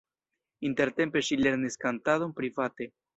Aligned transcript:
Intertempe 0.69 1.23
ŝi 1.27 1.37
lernis 1.41 1.77
kantadon 1.85 2.33
private. 2.41 2.89